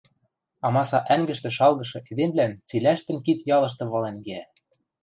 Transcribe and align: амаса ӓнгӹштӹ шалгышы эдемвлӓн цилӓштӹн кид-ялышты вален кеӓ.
амаса 0.65 0.99
ӓнгӹштӹ 1.13 1.49
шалгышы 1.57 1.99
эдемвлӓн 2.11 2.51
цилӓштӹн 2.67 3.17
кид-ялышты 3.25 3.85
вален 3.93 4.17
кеӓ. 4.25 4.43